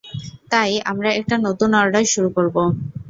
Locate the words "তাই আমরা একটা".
0.51-1.35